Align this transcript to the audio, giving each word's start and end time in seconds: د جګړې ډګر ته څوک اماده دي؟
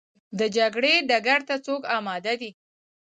د 0.39 0.41
جګړې 0.57 0.93
ډګر 1.09 1.39
ته 1.47 1.55
څوک 1.65 1.81
اماده 1.97 2.33
دي؟ 2.41 2.51